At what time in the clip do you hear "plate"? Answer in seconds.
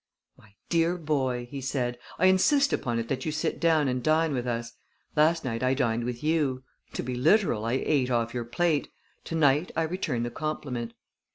8.45-8.87